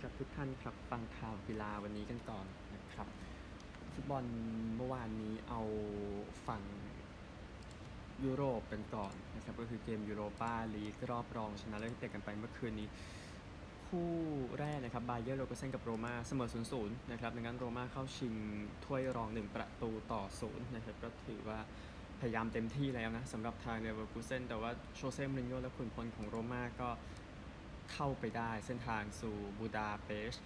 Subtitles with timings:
[0.00, 3.08] ครับทุกท่านครับฟังข่าวกีฬาวันนี้กันก่อนนะครับ
[3.94, 4.24] ฟุตบอล
[4.76, 5.60] เมื่อวานนี้เอา
[6.46, 6.62] ฝั่ง
[8.24, 12.88] ยุโรปกันก่อนนะครับก็คือเกมยูโรปาลีกรอบรองชนะเลิศที่เตะกันไปเมื่อคืนนี้
[13.88, 14.10] คู่
[14.58, 18.34] แรกนะครับบาเยอร์เลเวอร์คูเซนกับโรมาเสมอ0ูนย์นะครับดังนั้นโรมาเข้าชิง
[18.84, 21.58] ถ้วยรอง 1 ประตูต่อศูนย์นะครับก็ถือว่า
[22.20, 26.88] พยายามเต็มที่แล้วนะสำหรับทางเลเวอร์คูเซนแต่ว่าโชเซ่มูรินโญ่และขุนพลของโรมาก็
[27.94, 30.42] เข้าไปได้เส้นทางสู่บูดาเปสต์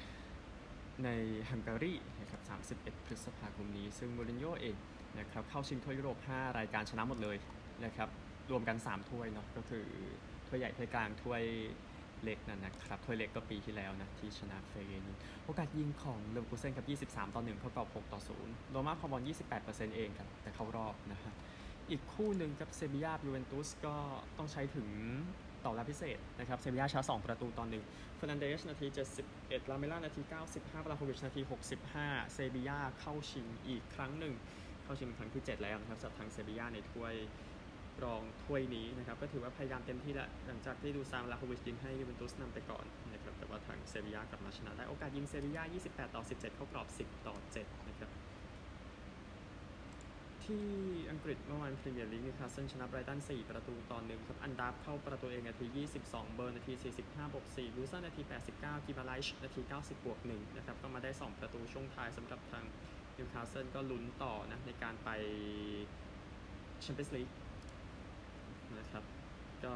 [1.04, 1.08] ใน
[1.50, 2.40] ฮังการีนะครับ
[2.82, 4.76] 31 พฤษภาคมนี้ ซึ่งมูรินโญ่เอง
[5.18, 7.36] นะครับเข้าชิงถ้วยยุโรป 5 รายการชนะหมดเลย
[7.84, 8.08] นะครับ
[8.50, 9.84] รวมกัน 3 ถ้วยเนาะก็คือ
[10.48, 11.42] ถ้วยใหญ่ถ้วยกลางถ้วย
[12.24, 15.08] เล็กนั่นนะครับถ้วยเล็กก็ปีที่แล้วนะที่ชนะเฟเยนูร์ด
[15.44, 19.22] โอกาสยิงของเลเวอร์คูเซนครับ 23 ต่อ 1 เท่ากับ 6 ต่อ 0 โรม่าครองบอล
[19.58, 21.32] 28%เองครับแต่เข้ารอบนะฮะ
[21.90, 23.96] อีกคู่หนึ่งกับเซบียายูเวนตุสก็
[24.38, 24.88] ต้องใช้ถึง
[25.64, 27.84] ต่อเวลาพิเศษนะครับเซบียาชนะ2ประตูต่อหนึ่ง
[28.16, 28.86] เฟร์นันเดซนาที
[29.28, 31.40] 71 ลาเมล่านาที 95วลาโฮวิชนาที
[31.88, 34.34] 65 เซบียาเข้าชิงอีกครั้งหนึ่ง
[34.84, 37.14] เข้าชิงครั้งที่ 7 แล้วนะครับสำหรับทางเซบียาในถ้วย
[38.04, 48.10] รองถ้วยนี้นะครับก็ถือว่าพยายามเต็มที่แล้วหลังจากที่ดูซานวลาโฮวิชยิงให้ยูเวนตุสนำไปก่อนนะครับแต่ว่าทางเซบียากลับมาชนะได้โอกาสยิงเซบียา28 ต่อ 17 เข้ากรอบ 10 ต่อ 7 นะครับ
[50.46, 50.66] ที่
[51.10, 55.66] อังกฤษเมื่อวานพรีเมียร์ลีกนิวคาสเซิลชนะไบรตัน 4 ประตูต่อหนึ่งครับ อุนดาฟเข้าประตูเองนาที
[55.98, 56.72] 22 เบิร์นนาที
[57.04, 58.22] 45 บวก4วิลสันนาที
[58.54, 62.64] 89 กิมาไรส์นาที 90 บวก1นะครับ ก็มาได้ 2 ประตูช่วงท้ายสำหรับทาง
[63.16, 65.10] นิวคาสเซิลก็ลุ้นต่อนะในการไป
[66.82, 67.28] แชมเปี้ยนส์ลีก
[68.78, 69.04] นะครับ
[69.64, 69.72] ก็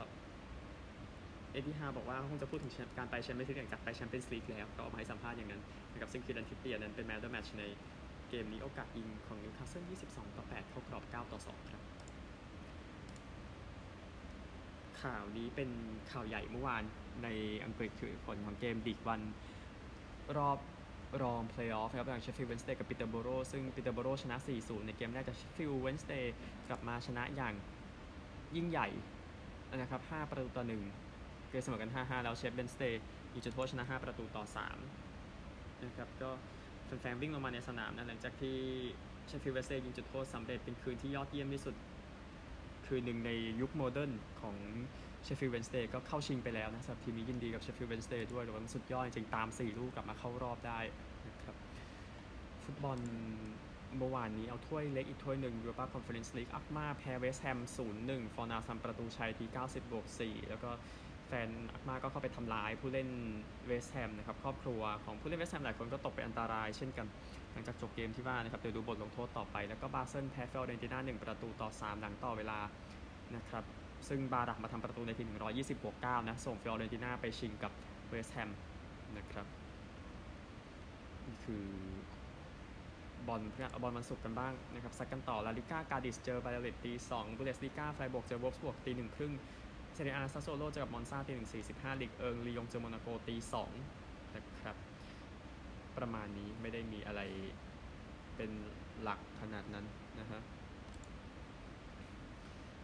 [1.53, 7.65] เอ็ดดี้ฮาวบอกว่าคงจะพูดถึงการไปแชมเปี้ยนส์ลีกหลังจากไปแชมเปี้ยนส์ลีกแล้ว ก็ออกมาให้สัมภาษณ์อย่างนั้นนะครับซึ่งคือดันทิเปียนั้นเป็นแมตช์แมตช์ใน
[8.31, 11.83] เกมนี้โอกาสยิงของนิวคาสเซิล22 ต่อ 8 เข้ากรอบ 9 ต่อ 2 ครับ
[15.03, 15.70] ข่าวนี้เป็น
[16.11, 16.83] ข่าวใหญ่เมื่อวาน
[17.23, 17.28] ใน
[17.64, 19.20] อังกฤษคือผลของเกมดีกวัน
[20.36, 20.58] รอบ
[21.23, 26.35] รองเพลย์ออฟครับระหว่างเชฟฟิลด์เวนสเดย์กับปิเตอร์โบโรซึ่งปิเตอร์โบโรชนะ 4-0 ในเกมแรกจากเชฟฟิลด์เวนสเดย์
[26.68, 27.55] กลับมาชนะอย่าง
[28.57, 28.89] ยิ่งใหญ่
[29.77, 30.64] นะครับ 5 ประตูต่อ
[31.07, 33.02] 1 เกมเสมอกัน 5-5 แล้วเชฟเวนส์เดย์
[33.33, 34.45] ยิงจุดโทษชนะ 5 ประตูต่อ
[35.14, 36.30] 3 นะครับก็
[37.01, 38.56] แฟนๆวิ่งลงมาในสนามนะหลังจากที่
[39.27, 41.74] เชฟฟิลด์เวนส์เดย์ยิงจุดโทษสำเร็จเป็นคืนที่ยอดเยี่ยมที่สุด
[42.86, 43.30] คืนหนึ่งใน
[43.61, 44.56] ยุค modern ของ
[45.23, 50.80] เชฟฟิลด์เวนส์เดย์ก็เข้าชิงไปแล้วนะสำหรับทีมนี้ยินดีกับเชฟฟิลด์เวนส์เดย์ด้วยแต่ว่ามันสุดยอดจริงๆตาม 4 ลูกกลับมาเข้ารอบได้
[51.27, 51.56] นะครับ
[52.64, 52.98] ฟุตบอล
[53.98, 57.58] เมื่อวานนี้เอาถ้วยเล็กอีกถ้วยหนึ่งยูโรปาคอนเฟอเรนซ์ลีกอัลค์มาร์แพ้เวสต์แฮม
[57.96, 60.70] 0-1 ฟอร์นาลส์ประตูชัยที 90บวก4แล้วก็
[61.30, 63.08] แฟนอัลค์มาร์ก็เข้าไปทำร้ายผู้เล่น
[63.67, 67.07] เวสต์แฮมนะครับครอบครัวของผู้เล่นเวสต์แฮมหลายคนก็ตกเป็นอันตรายเช่นกัน
[67.52, 72.58] หลังจากจบเกมที่ว่านะครับเดี๋ยวดูบทลงโทษต่อไป แล้วก็บาเซิลแพ้ฟิออเรนติน่า1ประตูต่อ 3 หลังต่อเวลา
[73.36, 73.64] นะครับ
[74.08, 77.73] ซึ่งบารัคมาทำประตูในที 120บวก9นะส่งฟิออเรนติน่าไปชิงกับ
[78.08, 78.51] เวสต์แฮม
[79.17, 79.47] นะครับ
[81.27, 81.64] นี่คือ
[83.27, 89.33] บอลเพื่อบอลมันสุกกันบ้างนะครับซักกันต่อลาลิก้ากาดิสเจอบาเลตตี2บูเลสลิก้าไฟบวกเจอวอลฟส์บวกตีหนึ่งครึ่ง
[90.00, 93.70] ซเรียอาซาโซโลเจอกับมอนซาตีหนึ่งสี่สิบห้าลีกเอิงลียงเจอโมนาโกตีสอง
[94.36, 94.77] นะครับ
[95.96, 97.20] ประมาณนี้ไม่ได้มีอะไร
[98.36, 98.50] เป็น
[99.00, 99.86] หลักขนาดนั้น
[100.20, 100.40] นะฮะ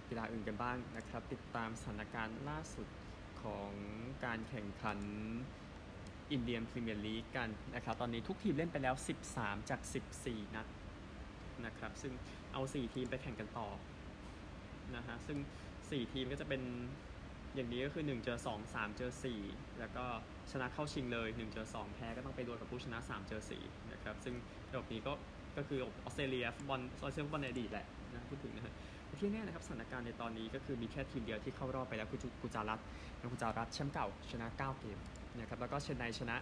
[0.09, 2.89] กีฬาอื่นกันบ้างนะครับ ติดตามสถานการณ์ล่าสุด
[3.43, 3.71] ของ
[4.25, 4.99] การแข่งขัน
[6.33, 8.95] อินเดียนพรีเมียร์ลีกกันนะครับ ตอนนี้ทุกทีมเล่นไปแล้ว
[9.33, 9.81] 13 จาก
[10.19, 10.67] 14 นัด
[11.67, 12.13] นะครับ ซึ่ง
[12.53, 13.69] เอา 4 ทีมไปแข่งกันต่อ
[14.97, 15.39] นะฮะ ซึ่ง
[15.81, 16.63] 4 ทีมก็จะเป็น
[17.57, 19.11] อย่างนี้ก็คือ1เจอ2 3 เจอ
[19.45, 20.05] 4 แล้วก็
[20.51, 24.35] ชนะเข้าชิงเลย1เจอ2 แพ้ก็ต้องไปดวลกับผู้ชนะ3เจอ4นะครับซึ่ง
[24.73, 25.13] ระบบนี้ก็
[25.57, 28.75] ก็คือออสเตรเลียฟุตบอลออสเตรเลียฟุตบอลในอดีตแหละนะพูดถึงนะฮะ
[29.21, 32.81] ที่แน่นะครับสถานการณ์ในตอนนี้ก็คือมีแค่ทีมเดียวที่เข้ารอบไปแล้วคือกุจารัต
[33.33, 34.99] กุจารัตแชมป์เก่าชนะ 9 เกม
[35.39, 36.37] นะครับแล้วก็เชนไนชนะ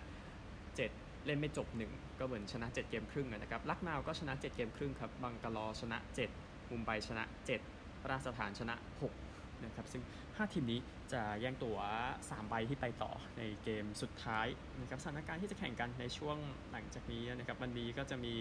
[0.61, 5.99] 7 เล่นไม่จบ 1 ก็เหมือนชนะ 7 เกมครึ่งนะครับลักนาวก็ชนะ 7 เกมครึ่งครับบังกาลอชนะ
[6.35, 7.25] 7 มุมไบชนะ
[7.67, 8.75] 7 ราชสถานชนะ
[9.13, 9.34] 6
[9.65, 10.81] นะครับซึ่ง 5 ทีมนี้
[11.13, 11.79] จะแย่งตั๋ว
[12.19, 14.47] 3 ใบที่ไปต่อในเกมสุดท้าย
[14.81, 16.37] นะครับสถานการณ์ที่จะแข่งกันในช่วง
[16.71, 18.35] หลังจากนี้นะครับวันนี้ก็จะมี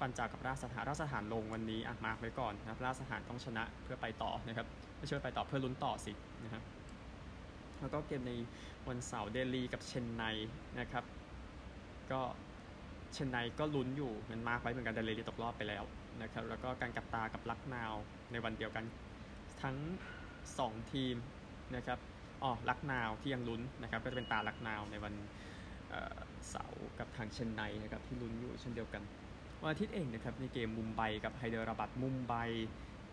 [0.00, 4.66] ปัญจากับราชสถานราชสถานลงวันนี้อะมาร์กไว้ก่อนนะครับราชสถานต้องชนะเพื่อไปต่อนะครับ
[4.98, 6.12] ไม่ใช่ไปต่อเพื่อลุ้นต่อสิ
[6.44, 6.62] นะครับ
[7.80, 8.32] แล้วก็เกมใน
[8.88, 10.22] วันเสาร์เดลีกับเชนไน
[10.80, 11.04] นะครับ
[12.12, 12.20] ก็
[13.12, 15.84] เชนไนก็ลุ้นอยู่มันมาร์กไว้เหมือนกันเดลีตกรอบไปแล้ว
[16.22, 17.92] นะครับแล้วก็การกัตตากับลักนาว
[18.32, 18.84] ในวันเดียวกัน
[19.62, 19.76] ทั้ง
[20.54, 21.16] 2 ทีม
[21.76, 21.98] นะครับ
[22.42, 25.14] อ๋อลักนาวที่ยังลุ้นนะครับก็จะเป็นตาลักนาวในวัน
[26.50, 29.02] เสาร์กับทางเชนไนนะครับที่ลุ้นอยู่เช่นเดียวกัน
[29.60, 32.34] วันอาทิตย์เองนะครับในเกมมุมไบกับไฮเดรบัตมุมไบ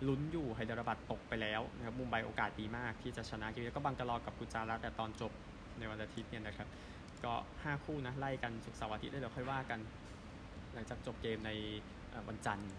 [0.08, 5.32] ลุ้นอยู่ไฮเดรบัตตกไปแล้วนะครับมุมไบโอกาสดีมากที่จะชนะเกมแล้วก็บังกะลอกับกุจาระแต่ตอนจบ
[5.80, 6.68] ในวันอาทิตย์เนี่ยนะครับ
[7.26, 9.80] ก็ 5 คู่นะไล่กันสุกเสาร์อาทิตย์ได้เดี๋ยวค่อยว่ากัน
[10.74, 11.52] หลังจากจบเกมใน
[12.28, 12.72] วันจันทร์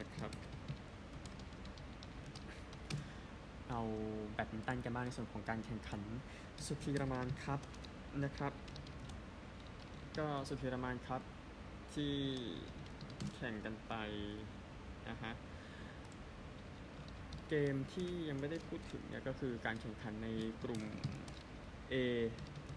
[0.00, 0.30] นะครับ
[3.80, 3.92] เอา
[4.34, 6.00] แบดมินตันกันบ้างในส่วนของการแข่งขัน
[6.66, 7.60] สุธีรมานครับ
[8.24, 8.52] นะครับ
[10.18, 11.22] ก็สุธีรมานครับ
[11.94, 12.14] ที่
[13.34, 13.94] แข่งกันไป
[15.08, 15.32] นะฮะ
[17.48, 20.28] เกมที่ยังไม่ได้พูดถึงเนี่ยก็คือการแข่งขันใน
[20.62, 20.82] กลุ่ม
[21.92, 21.94] A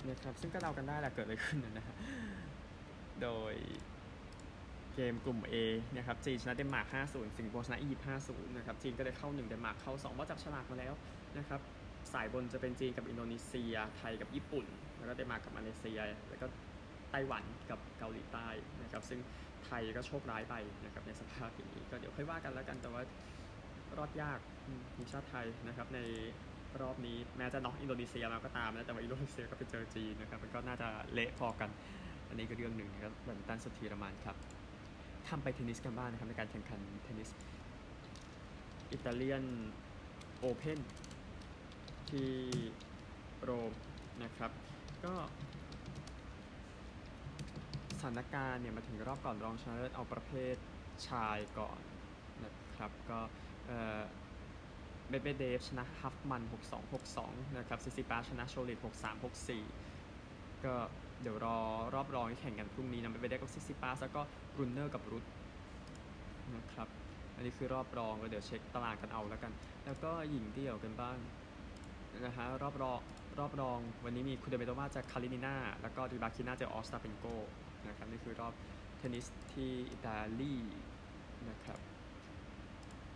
[0.09, 1.95] นะครับซึ่งก็เดากันได้แหละเกิดอะไรขึ้นนะฮะ
[3.21, 3.53] โดย
[4.95, 5.55] เกมกลุ่ม A
[5.97, 10.93] นะครับจีนชนะเดนมาร์ก 5-0 สิงคโปร์ชนะอียิปต์5-0 นะครับจีนก็ได้เข้า 1 เดนมาร์กเข้า2เพราะจับฉลากมาแล้ว
[11.37, 11.61] นะครับ
[12.13, 14.65] สายบนจะเป็นจีนกับอินโดนีเซีย ไทยกับญี่ปุ่น
[14.97, 15.99] แล้วก็เดนมาร์กกับมาเลเซีย
[16.29, 16.45] แล้วก็
[17.11, 18.47] ไต้หวันกับเกาหลีใต้
[18.83, 19.19] นะครับซึ่ง
[19.65, 20.55] ไทยก็โชคร้ายไป
[20.85, 23.01] นะครับในสภาพอย่างนี้ก็เดี๋ยวค่อยว่ากันแล้วกันแต่ว่า
[23.97, 25.99] รอดยากทีมชาติไทยนะครับใน
[26.81, 31.69] รอบนี้แม้จะน็อกอินโดนีเซียมาก็ตามนะแต่ว่าอินโดนีเซียก็ไปเจอจีนนะครับมันก็น่าจะเละพอกัน
[32.29, 34.35] อันนี้ก็เรื่องหนึ่งนะครับแบดมินตันสุธีรมานคัพ
[35.29, 37.29] ทำไปเทนนิสกันบ้างนะครับ ในการแข่งขันเทนนิส
[38.91, 39.45] อิตาเลียน
[40.39, 40.79] โอเพน
[42.09, 42.31] ที่
[43.41, 43.73] โรม
[44.23, 44.51] นะครับ
[45.05, 45.13] ก็
[47.99, 50.55] สถานการณ์เนี่ยมาถึงรอบก่อนรองชนะเลิศเอาประเภท
[51.07, 51.79] ชายก่อน
[52.45, 53.19] นะครับ ก็
[55.09, 56.43] เมดเวเดฟชนะฮันฟ์มันน์
[56.73, 59.23] 6-2 6-2 นะครับซิซิปาสชนะโชริช 6-3
[59.93, 60.73] 6-4 ก็
[61.23, 61.57] เดี๋ยวรอ
[61.95, 64.21] รอบรองที่แข่งกันพรุ่งนี้นะเมดเวเดฟกับซิซิปาสแล้วก็
[64.57, 65.23] รุนเนอร์กับรุด
[66.55, 66.87] นะครับ
[67.35, 69.51] อันนี้คือรอบรองก็เดี๋ยวเช็คตารางกันเอาแล้วกัน
[69.85, 71.17] แล้วก็หญิงเดี่ยวกันบ้าง
[72.25, 72.99] นะฮะรอบรอง
[73.39, 77.25] รอบรองวันนี้มีคูเดเบโตวาจากคารินินาแล้วก็ดิบาคิน่าจากออสตาเปนโก
[77.87, 78.53] นะครับนี่คือรอบ
[78.97, 80.55] เทนนิสที่อิตาลี
[81.49, 81.79] นะครับ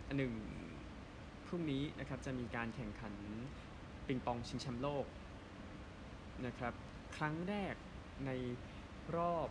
[0.06, 0.32] อันหนึ่ง
[1.46, 3.14] พรุ่งนี้นะครับจะมีการแข่งขัน
[4.06, 5.04] ปิงปองชิงแชมป์โลก
[6.46, 6.72] นะครับ
[7.16, 7.74] ครั้งแรก
[8.26, 8.30] ใน
[9.16, 9.48] รอบ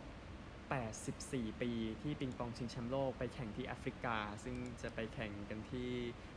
[0.80, 1.70] 84 ปี
[2.02, 5.88] ที่ปิงปองชิงแชมป์โลกไปแข่งที่แอฟริกา ซึ่งจะไปแข่งกันที่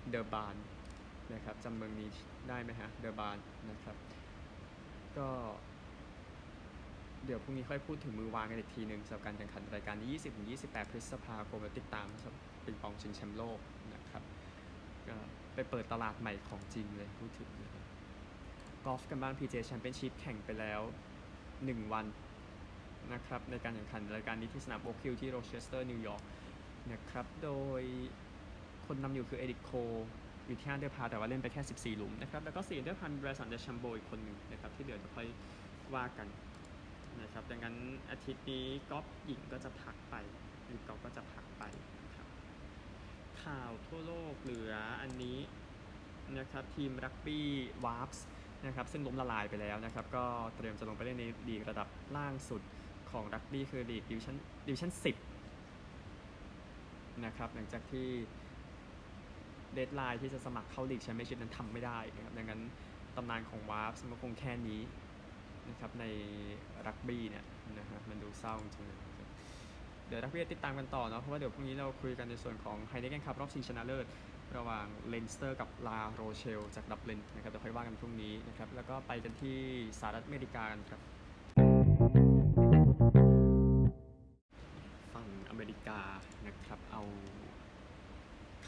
[0.10, 0.56] เดอร์บาน
[1.34, 2.10] นะครับจำเมืองนี้
[2.50, 3.38] ได้ไหมฮะ เดอร์บาน
[3.72, 3.96] นะครับ
[5.18, 5.30] ก็
[7.26, 10.10] เดี๋ยวพรุ่งนี้ค่อยพูดถึงมือวางกันอีกทีหนึ่งสำหรับการแข่งขันรายการนี้
[10.52, 12.36] 20-28 พฤษภาคมติดตามสำหรับ
[12.66, 13.60] ปิงปองชิงแชมป์โลก
[13.94, 14.24] นะครับ
[15.08, 15.18] ก็
[15.54, 17.84] ไปเปิดตลาดใหม่ของจริงเลยพูดถึงนะครับ
[18.86, 20.82] กอล์ฟกันบ้าง PGA Championship แข่งไปแล้ว
[21.70, 22.06] 1 วัน
[23.14, 26.24] นะครับในการแข่งขันรายการนี้ที่สนามโอ๊คฮิลล์ที่โรเชสเตอร์นิวยอร์ก
[26.92, 27.84] นะครับโดย
[28.86, 29.72] คนนำอยู่คือเอริกโคล
[30.46, 35.28] อยู่ที่5 under par แต่ว่าเล่นไปแค่ 14 หลุมนะครับแล้วก็4 under par ไบรสันเดอแชมโบอีกคนหนึ่งนะครับที่เหลือจะค่อย
[35.96, 36.28] ว่ากัน
[37.22, 37.76] นะครับดังนั้น
[38.12, 40.16] อาทิตย์นี้กอล์ฟหญิงก็จะพักไป
[40.66, 41.64] หรือกอล์ฟก็จะพักไป
[42.16, 42.28] ครับ
[43.44, 45.40] ข่าวทั่วโลกเหลืออันนี้
[46.38, 47.48] นะครับทีมรักบี้
[47.86, 48.26] วอสพ์ส
[48.66, 50.26] นะครับซึ่งล้มละลายไปแล้วนะครับก็
[50.56, 52.62] เตรียมจะลงไปเล่นในลีกระดับล่างสุด
[53.12, 54.36] ของรักบี้คือลีกดิวิชั่น
[54.68, 54.92] ดิวิชั่น
[55.66, 58.08] 10นะครับหลังจากที่
[59.74, 62.62] deadline ที่จะสมัครเข้าลีกแชมเปี้ยนชิพนั้นทำไม่ได้นะครับดังนั้น
[63.16, 64.82] ตำนานของวอสพ์สมันคงแค่นี้
[65.70, 66.06] นะครับใน
[66.88, 67.46] รักบี้เนี่ย
[67.80, 69.30] นะฮะมันดูเศร้าจริงๆนะครับ
[70.08, 74.06] เดี๋ยวรักบี้ติดตามกันต่อเนาะเพราะว่าเดี๋ยวพรุ่งนี้เราคุยกันในส่วนของไฮเนเกนคัพรอบชิงชนะเลิศ
[74.58, 79.58] ระหว่างเลนสเตอร์กับลาโรเชลจากดับลินนะครับเดี๋ยวค่อยว่ากันพรุ่งนี้นะครับแล้วก็ไปกันที่
[80.00, 81.02] สหรัฐอเมริกากันครับ
[85.14, 86.00] ฝั่งอเมริกา
[86.48, 87.02] นะครับเอา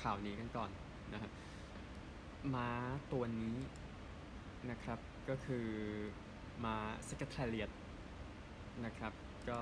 [0.02, 0.70] ข่าวนี้กันก่อน
[1.14, 1.32] นะครับ
[2.54, 2.70] ม้า
[3.12, 3.56] ตัวนี้
[4.70, 5.68] นะครับก็คือ
[6.64, 6.76] ม้า
[7.08, 7.72] เซเครเทเรียต
[8.86, 9.14] นะครับ
[9.50, 9.60] ก็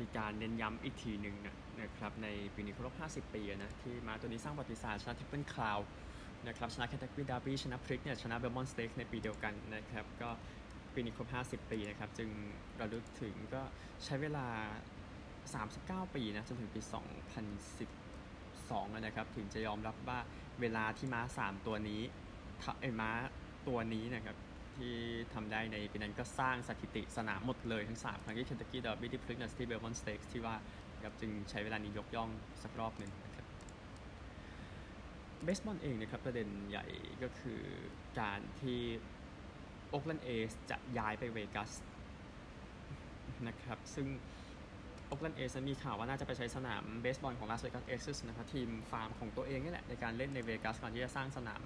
[0.00, 1.36] มีการเน้นย้ำอีกทีหนึ่ง
[1.80, 2.94] นะครับในปีนี้ครบ
[3.28, 5.78] 50 ปีนะที่ม้าตัวนี้สร้างประวัติศาสตร์ชนะ Triple Crown
[6.46, 10.30] นะครับชนะเคนตักกี้เดอร์บี้ชนะพริกเนี่ยชนะเบลมอนต์สเตกส์ในปีเดียวกันนะครับก็
[10.94, 11.28] ปีนี้ครบ
[11.64, 12.30] 50 ปีนะครับจึง
[12.80, 13.62] ระลึกถึงก็
[14.04, 14.46] ใช้เวลา
[16.06, 16.80] 39 ปีนะจนถึงปี
[18.88, 20.18] 2012นะครับถึงจะยอมรับว่า
[20.60, 22.02] เวลาที่ม้า 3 ตัวนี้
[22.80, 23.10] เอ้ม้า
[23.68, 24.36] ตัวนี้นะครับ
[24.78, 24.94] ที่
[25.34, 30.54] ทำได้ในปีนั้นก็สร้างสถิติสนามหมดเลยทั้ง 3 ครั้งที่เคนตักกี้เดอร์บี้ที่พรีคเนสที่เบลมอนต์สเตกส์ที่ว่า
[31.04, 32.30] ครับจึงใช้เวลานี้ยกย่อง
[32.62, 33.46] สักรอบหนึ่งนะครับ
[35.44, 36.86] เบสบอลเองนะครับประเด็นใหญ่
[37.22, 37.60] ก็คือ
[38.20, 38.80] การที่
[39.88, 41.70] โอ๊กแลนด์เอสจะย้ายไปเวกัส
[43.46, 44.06] นะครับซึ่ง
[45.06, 51.62] โอ๊กแลนด์เอสมีข่าวว่าน่าจะไปใช้สนามเบสบอลของลาสเวกัสเอวิเอเตอร์สนะครับทีมฟาร์มของตัวเองนี่แหละในการเล่นในเวกัสก่อนที่จะสร้างสนาม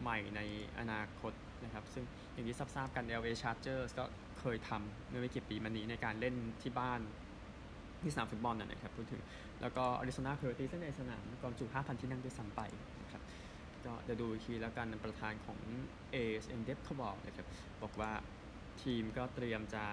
[0.00, 0.40] ใหม่ใน
[0.78, 1.32] อนาคต
[1.64, 4.04] นะครับ ซึ่งอย่างที่ทราบๆกัน LA Chargers ก็
[4.40, 7.00] เคยทำเมื่อไม่กี่ปีมานี้ในการเล่นที่บ้าน
[8.02, 9.22] ที่สนามฟุตบอลนะนะครับพูดถึง
[9.60, 12.60] แล้วก็ Arizona Coyotes เล่นในสนามกองจุ 5,000 ที่นั่งด้วยซ้ำไป
[13.02, 13.22] นะครับ
[13.84, 15.58] ก็เดี๋ยวดูอีกทีแล้วกันประธานของ
[16.14, 17.46] ASM d e p เขาบอกนะครับ
[17.82, 18.12] บอกว่า
[18.82, 19.86] ทีมก็เตรียมจะ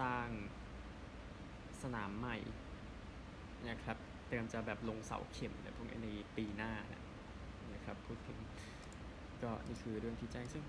[0.00, 0.26] สร้าง
[1.82, 2.36] สนามใหม่
[3.70, 7.02] นะครับเตรียมจะแบบลงเสาเข็มอะไรพวกนี้ในปีหน้านะ
[7.74, 8.38] นะครับพูดถึง
[9.42, 10.64] ก็นี่คือเรื่องที่แจ้งซึ่ง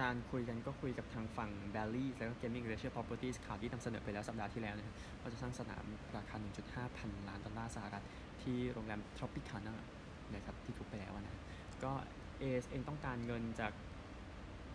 [0.00, 5.84] การคุยกันก็คุยกับทางฝั่ง b a l l y แล้วก็ Gaming Leisure Properties ข่าวที่นำเสนอไปแล้วสัปดาห์ที่แล้วนะครับว่าจะสร้างสนาม
[6.16, 6.36] ราคา
[6.66, 8.04] 1.5 พันล้านดอลลาร์สหรัฐ
[8.42, 9.74] ที่โรงแรม Tropicana
[10.34, 11.40] นะครับที่ทุบไปแล้วนะ
[11.84, 11.92] ก็
[12.42, 13.72] AS เองต้องการเงินจาก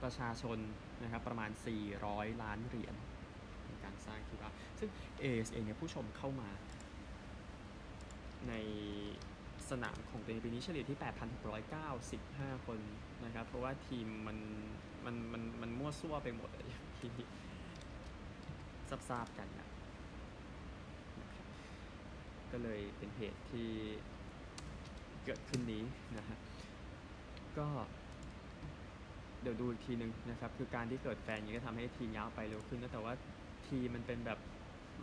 [0.01, 0.57] ประชาชน
[1.03, 1.49] นะครับประมาณ
[1.95, 2.95] 400 ล้านเหรียญ
[3.67, 4.89] ในการสร้างคิดว่าซึ่ง
[5.23, 6.49] AS เองเนี่ยผู้ชมเข้ามา
[8.49, 8.53] ใน
[9.69, 10.97] สนามของตัวเองปีนี้เฉลี่ยที่
[11.81, 12.79] 8,695 คน
[13.25, 14.37] นะครับ เพราะว่าทีมมัน
[15.05, 17.09] มันมันมันมั่วซั่วไปหมดเลยอย่างที่
[19.09, 19.69] ทราบกันนะ
[22.51, 23.69] ก็เลยเป็นเหตุที่
[25.25, 25.83] เกิดขึ้นนี้
[26.17, 26.37] นะฮะ
[27.57, 27.67] ก็
[29.41, 33.13] เดี๋ยวดูอีกทีหนึ่งนะครับ คือการที่เกิดแฟนอย่งนี้ก็ทำให้ทีมยาวไปเร็วขึ้นนะแต่ว่า
[33.65, 34.39] ทีมันเป็นแบบ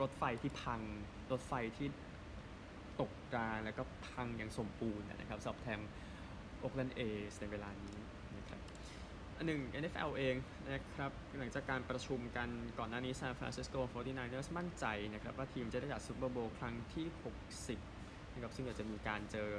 [0.01, 0.81] รถไฟที่พัง
[1.33, 1.89] รถไฟที่
[3.01, 5.81] ตกกลางแล้วก็พังอย่างสมบูรณ์นะครับสำหรับแทง
[6.59, 7.01] โอ k แลนเอ
[7.31, 7.97] สในเวลานี้
[9.47, 10.37] หนึ่ง NFL เอง
[10.71, 17.07] นะครับหลังจากการประชุมกันก่อนหน้านี้ San Francisco 49ers มั่นใจนะครับว่าทีมจะได้จัดซูเปอร์โบว์ครั้งที่
[17.71, 19.51] 60นะครับซึ่งอาจจะมีการเจอ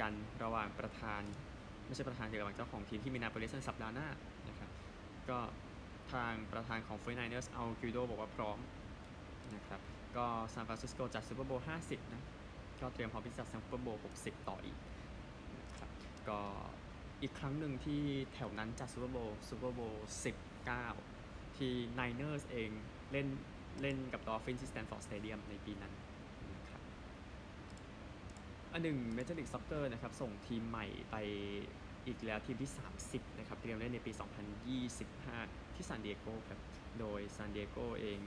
[0.00, 1.22] กันระหว่างประธาน
[1.86, 4.08] ไม่ใช่ประธานเดียวระหว่างเจ้าของทีมที่มีนาโปลิสในสัปดาห์หน้า
[4.48, 4.70] นะครับ
[5.28, 5.38] ก็
[6.12, 8.58] ทางประธานของ 49ers อัลกุยโดบอกว่าพร้อม
[9.54, 9.80] นะครับ
[10.16, 12.22] ก็ซานฟรานซิสโกจัดซูเปอร์โบว์50นะ
[12.80, 14.76] ก็เตรียมพร้อมที่จะซูเปอร์โบว์60 ต่ออีก
[15.60, 15.90] นะครับ
[16.28, 16.40] ก็
[17.22, 18.02] อีกครั้งหนึ่งที่
[18.34, 20.06] แถวนั้นจัดซูเปอร์โบว์ซูเปอร์โบว์
[20.80, 22.70] 19ที่ Niners เอง
[23.12, 23.26] เล่น
[23.82, 25.92] เล่นกับ Dolphins ที่ Stanford Stadium ในปีนั้น
[26.54, 26.82] นะครับ
[28.72, 31.16] อันหนึ่ง Major League Soccer นะครับส่งทีมใหม่ไป
[32.06, 32.70] อีกแล้วทีมที่
[33.04, 34.12] 30 นะครับเตรียมเล่นในปี
[34.94, 36.60] 2025 ที่ซานดิเอโกครับ
[37.00, 38.18] โดยซานดิเอโกเอง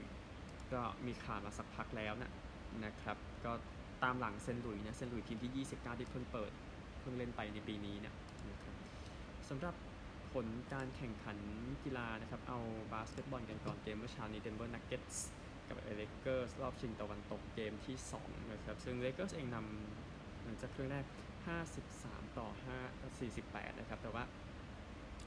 [0.72, 2.32] ก็มีข่าวมาสักพักแล้วนะ
[2.84, 3.52] นะครับก็
[4.02, 6.52] ตามหลังเซนหลุยส์นะเซนหลุยส์ทีมที่ 29 ที่เพิ่งเปิด
[7.00, 8.33] เพิ่งเล่นไปในปีนี้เนะนะครับ
[9.48, 9.74] สำหรับ
[10.32, 11.38] ผลการแข่งขัน
[11.84, 12.58] กีฬานะครับ เอา
[12.92, 15.26] บาสเกตบอลกันก่อนเกมเมื่อเช้านี้เดนเวอร์นักเก็ตส์
[15.68, 21.04] กับแอลเอเลเกอร์สรอบชิงตะวันตกเกมที่ 2 นะครับ ซึ่งเลเกอร์สเองนำหลังจากครึ่งแรก
[21.70, 22.48] 53 ต่อ
[23.18, 24.24] 5 48 นะครับ แต่ว่า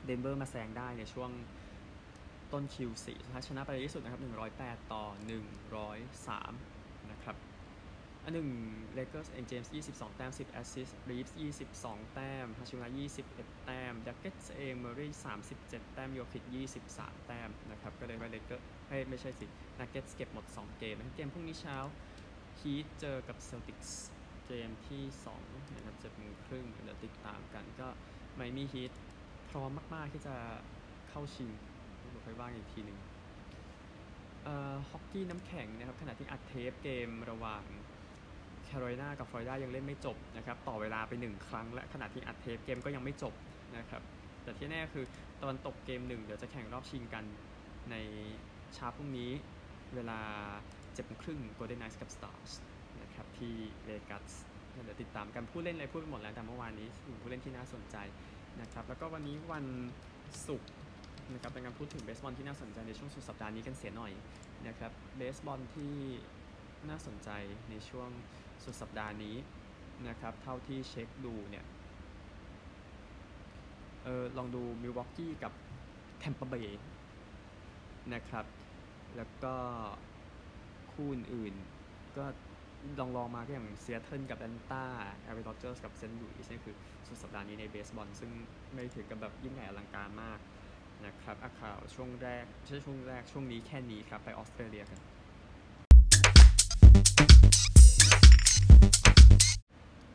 [0.06, 1.32] เดนเวอร์มาแซงได้ในช่วง
[2.52, 4.22] ต้น Q4 สุดท้ายชนะไปที่สุดนะครับ
[4.56, 5.06] 108 ต่อ
[6.32, 6.77] 103
[8.28, 8.52] อันหนึ่ง
[8.94, 11.38] เลเกอร์สเองเจมส์22 แต้ม 10 แอสซิสต์รีฟส์
[11.76, 12.90] 22 แต้มฮาชิมูระ
[13.28, 15.12] 21 แต้มนักเก็ตเองเมอร์เรย์
[15.54, 16.44] 37 แต้มโยคิช
[16.86, 19.46] 23 แต้มนะครับ ก็เลยว่าเลเกอร์ให้ไม่ใช่สิ
[19.80, 21.78] นักเก็ตเก็บหมด 2 เกมนะครับเกมพรุ่งนี้เช้า
[22.60, 24.08] ฮีทเจอกับเซลติกส์
[24.48, 25.04] เกมที่
[25.38, 27.88] 2นะครับเจ็ดโมงครึ่งเดี๋ยวติดตามกันก็
[28.36, 28.92] ไมอามีฮีท
[29.50, 30.36] พร้อมมาก ๆ ที่จะ
[31.10, 31.50] เข้าชิง
[31.98, 32.98] เดี๋ยวค่อยว่ากันอีกทีหนึ่ง
[34.44, 37.64] เอ่อฮอกกี้น้ำแข็งนะครับขณะที่อัดเทปเกมระหว่าง
[38.68, 43.34] แคโรไลนากับฟลอริดายังเล่นไม่จบนะครับต่อเวลาไป 1 ครั้ง และขณะที่อัดเทปเกมก็ยังไม่จบ
[43.78, 44.02] นะครับ
[44.44, 45.06] แต่ที่แน่คือ
[45.42, 47.24] ตะวันตกเกมหนึ่งเดี๋ยวจะแข่งรอบชิงกัน
[47.92, 47.96] ใน
[48.76, 49.32] เช้าพรุ่งนี้
[49.96, 50.20] เวลา
[50.72, 52.52] 7โมงครึ่ง Golden Knights กับ Stars
[53.02, 54.32] นะครับที่เวกัส
[54.72, 57.96] เดี๋ยวติดตามกันผู้เล่นอะไรพูดไปหมดแล้วแต่เมื่อวานนี้มีผู้เล่นที่น่าสนใจ
[58.62, 59.66] นะครับแล้วก็วันนี้วัน
[60.48, 60.72] ศุกร์
[61.34, 64.12] นะครับเป็นการพูดถึงเบสบอลที่น่าสนใจในช่วงสุดสัปดาห์นี้กันเสียหน่อย
[64.68, 65.94] นะครับเบสบอลที่
[66.90, 67.30] น่าสนใจ
[67.70, 68.10] ในช่วง
[68.64, 69.36] สุดสัปดาห์นี้
[70.08, 71.66] นะครับ เท่าที่เช็คดูเนี่ย
[74.04, 75.54] เออลองดูมิลวอกกี้กับ
[76.20, 76.84] แทมเปอร์เบย์
[78.14, 78.46] นะครับ
[79.18, 79.56] แล้วก็
[80.92, 81.54] คู่อื่น
[82.18, 82.26] ก็
[83.00, 84.86] ลองลองมาก็อย่างเซียเทิลกับแอตแลนตา
[85.24, 86.76] แอลเอดอดเจอร์สกับเซนต์ลุยส์นี่คือ
[87.08, 88.32] สุดสัปดาห์นี้ในเบสบอลซึ่ง
[88.74, 90.40] ไม่ถึงกับแบบยิ่งใหญ่อลังการมาก
[91.06, 95.00] นะครับอาข่าวช่วงแรกใช่ช่วงแรกช่วงนี้แค่นี้ครับ ไปออสเตรเลียกัน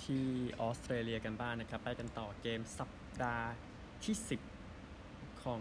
[0.02, 0.24] ที่
[0.60, 2.90] ออสเตรเลียกันบ้างนะครับ ไปกันต่อเกมสัป
[3.22, 3.46] ดาห์
[4.04, 4.16] ที่
[4.80, 5.60] 10 ของ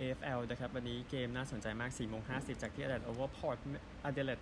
[0.00, 3.58] AFL นะครับ วันนี้เกมน่าสนใจมาก4โมง50 จากที่อเดเลดโอเวอร์พอร์ต
[4.04, 4.40] อเดเลด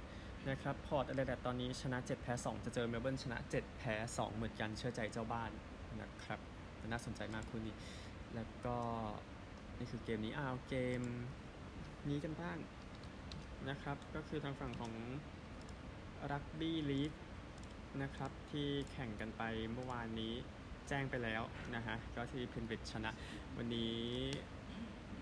[0.50, 5.50] นะครับ พอร์ตอเดเลดตอนนี้ชนะ 7 แพ้ 2 จะเจอเมลเบิร์นชนะ 7 แพ้ 2 เหมือนกันเชื่อใจเจ้าบ้าน
[6.00, 6.40] นะครับ
[6.88, 7.74] น่าสนใจมากคู่นี้
[8.34, 8.76] แล้วก็
[9.78, 11.00] นี่คือเกมนี้อ้าวเกม
[12.08, 12.58] นี้กันบ้าง
[13.68, 14.92] นะครับ ก็คือทางฝั่งของ
[16.32, 17.12] รักบี้ลีก
[18.02, 19.42] นะครับที่แข่งกันไป
[19.72, 20.34] เมื่อวานนี้
[20.88, 21.42] แจ้งไปแล้ว
[21.74, 23.10] นะฮะก็ที่เพนริธชนะ
[23.56, 23.98] วันนี้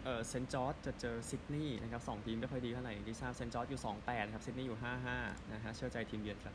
[0.05, 4.79] เออเซนต์จอร์จจะเจอซิดนีย์นะครับสองทีมไม่ค่อยดีเท่าไหร่ที่ทราบเซนต์จอร์จอยู่ 28ครับซิดนีย์อยู่
[5.15, 6.55] 55นะฮะเชื่อใจทีมเยือนครับ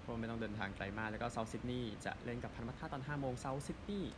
[0.00, 4.12] เพราะไม่ต้องเดินทางไกลมาก แล้วก็เซาท์ซิดนีย์จะเล่นกับพารามัตตาตอน5โมงเซาท์ซิดนีย์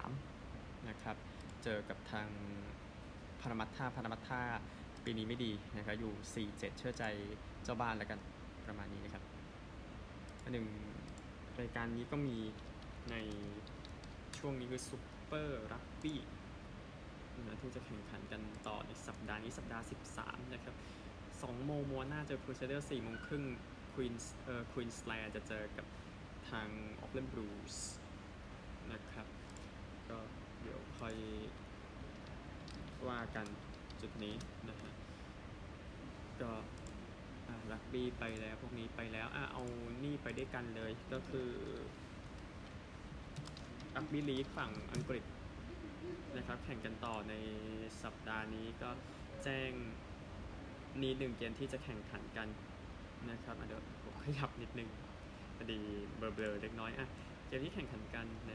[0.00, 1.16] 83นะครับ
[1.64, 2.28] เจอกับทาง
[3.40, 4.40] พารามัตตาพารามัตตา
[5.04, 7.04] ปีนี้ไม่ดีนะครับอยู่ 4-7 เชื่อใจ
[7.64, 8.18] เจ้าบ้านแล้วกัน
[8.66, 9.22] ประมาณนี้นะครับ
[10.50, 10.66] หนึ่ง
[11.60, 12.38] รายการนี้ก็มี
[13.10, 13.16] ใน
[14.38, 16.20] ช่วงนี้คือซูเปอร์รักบี้
[17.46, 19.84] นะที่จะแข่งขันกันต่อในสัปดาห์นี้สัปดาห์
[20.16, 20.74] 13 นะครับ
[21.20, 23.44] 2โมงโมอาน่าเจอครูเซเดอร์ส4โมงครึ่ง
[23.94, 25.86] ควีนส์เอ่อควีนสแลนด์จะเจอกับ
[26.50, 26.68] ทาง
[27.00, 27.76] โอ๊คแลนด์บลูส์
[28.92, 29.26] นะครับ
[30.08, 30.18] ก็
[30.60, 31.14] เดี๋ยวค่อย
[33.08, 33.46] ว่ากัน
[34.00, 34.34] จุดนี้
[34.68, 34.92] นะฮะ
[36.42, 36.50] ก็
[37.92, 39.62] บี้ไปแล้วพวกนี้ไปแล้วอะเอา
[40.04, 41.50] นี่ไปด้วยกันเลยก็คือ
[43.94, 45.24] รักบี้ลีกฝั่งอังกฤษ
[46.36, 47.34] นะครับแข่งกันต่อใน
[48.02, 48.90] สัปดาห์นี้ก็
[49.44, 49.72] แจ้ง
[51.00, 52.48] นี่หนึ่งเกมที่จะแข่งขันกัน
[53.30, 54.88] นะครับเดี๋ยวผมขยับนิดนึง
[55.56, 55.80] พอดี
[56.16, 57.08] เบลอๆเล็กน้อยอะ
[57.46, 58.52] เกมที่แข่งขันกันใน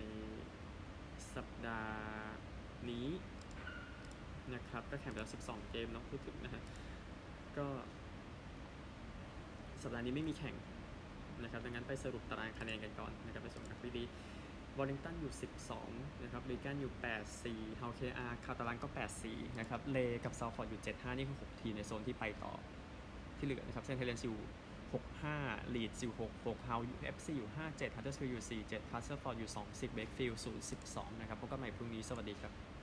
[1.36, 1.98] สัปดาห์
[2.90, 3.08] นี้
[4.54, 6.64] นะครับก็แข่งไปแล้ว 12 เกมเนาะพูดถึงนะฮะ
[7.58, 7.68] ก็
[9.84, 10.56] สัปดาห์นี้ไม่มีแข่ง
[11.44, 14.04] นะครับดังนั้นไปสรุปตารางคะแนนกันก่อนนะครับในส่วนของฟีดี
[14.78, 15.34] วอลลิงตันอยู่
[15.78, 16.92] 12 นะครับลีแกนอยู่
[17.36, 18.88] 84เฮาเคอาร์คาตาลันก็
[19.24, 22.54] 84 นะครับ เลกับซาวฟอร์ดอยู่ 75 นี่คือ 6 ทีในโซนที่ไปต่อ
[23.38, 24.38] ที่เหลือนะครับ เซนต์เฮเลนส์อยู่
[25.06, 32.75] 65ลีดส์อยู่66เฮาอยู่ FC อยู่ 57ฮัดเดอร์สฟิลด์อยู่ 47คาสเซิลฟอร์ดอยู่ 2 10เวคฟิลด์0 12 นะครับพบกันใหม่พรุ่งนี้ สวัสดีครับ